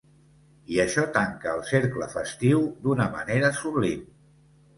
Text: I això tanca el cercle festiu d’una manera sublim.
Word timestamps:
I 0.75 0.77
això 0.83 1.03
tanca 1.17 1.53
el 1.57 1.61
cercle 1.73 2.07
festiu 2.15 2.65
d’una 2.87 3.07
manera 3.19 3.53
sublim. 3.61 4.03